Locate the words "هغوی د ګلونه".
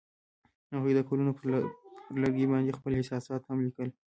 0.73-1.31